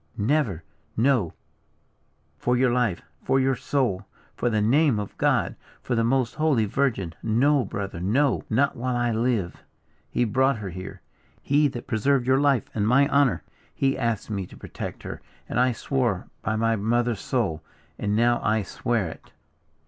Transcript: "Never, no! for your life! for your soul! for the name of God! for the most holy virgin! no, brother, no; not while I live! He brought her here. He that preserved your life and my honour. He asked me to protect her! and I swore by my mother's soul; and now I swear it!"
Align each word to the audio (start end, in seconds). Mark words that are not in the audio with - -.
"Never, 0.17 0.63
no! 0.97 1.33
for 2.39 2.57
your 2.57 2.71
life! 2.73 3.03
for 3.21 3.39
your 3.39 3.55
soul! 3.55 4.07
for 4.35 4.49
the 4.49 4.59
name 4.59 4.97
of 4.99 5.15
God! 5.19 5.55
for 5.83 5.93
the 5.93 6.03
most 6.03 6.33
holy 6.33 6.65
virgin! 6.65 7.13
no, 7.21 7.63
brother, 7.63 7.99
no; 7.99 8.41
not 8.49 8.75
while 8.75 8.95
I 8.95 9.11
live! 9.11 9.61
He 10.09 10.23
brought 10.25 10.57
her 10.57 10.71
here. 10.71 11.01
He 11.43 11.67
that 11.67 11.85
preserved 11.85 12.25
your 12.25 12.39
life 12.39 12.63
and 12.73 12.87
my 12.87 13.07
honour. 13.09 13.43
He 13.75 13.95
asked 13.95 14.31
me 14.31 14.47
to 14.47 14.57
protect 14.57 15.03
her! 15.03 15.21
and 15.47 15.59
I 15.59 15.71
swore 15.71 16.27
by 16.41 16.55
my 16.55 16.75
mother's 16.75 17.21
soul; 17.21 17.61
and 17.99 18.15
now 18.15 18.41
I 18.43 18.63
swear 18.63 19.07
it!" 19.07 19.31